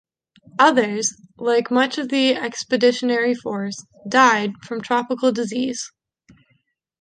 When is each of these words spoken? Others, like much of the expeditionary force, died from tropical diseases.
Others, 0.57 1.13
like 1.37 1.69
much 1.69 1.99
of 1.99 2.09
the 2.09 2.31
expeditionary 2.33 3.35
force, 3.35 3.85
died 4.09 4.53
from 4.63 4.81
tropical 4.81 5.31
diseases. 5.31 5.91